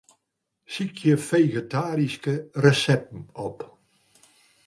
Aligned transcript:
Sykje 0.65 1.17
fegetaryske 1.17 2.33
resepten 2.55 3.29
op. 3.33 3.59